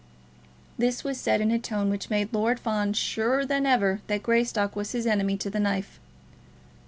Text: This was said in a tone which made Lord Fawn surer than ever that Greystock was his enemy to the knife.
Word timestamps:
This 0.79 1.03
was 1.03 1.19
said 1.19 1.41
in 1.41 1.51
a 1.51 1.59
tone 1.59 1.91
which 1.91 2.09
made 2.09 2.33
Lord 2.33 2.59
Fawn 2.59 2.93
surer 2.93 3.45
than 3.45 3.67
ever 3.67 4.01
that 4.07 4.23
Greystock 4.23 4.75
was 4.75 4.93
his 4.93 5.05
enemy 5.05 5.37
to 5.37 5.49
the 5.51 5.59
knife. 5.59 5.99